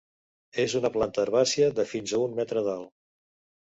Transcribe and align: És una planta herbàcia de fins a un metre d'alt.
És 0.63 0.75
una 0.79 0.91
planta 0.95 1.23
herbàcia 1.25 1.71
de 1.83 1.87
fins 1.95 2.17
a 2.19 2.25
un 2.27 2.37
metre 2.43 2.69
d'alt. 2.71 2.95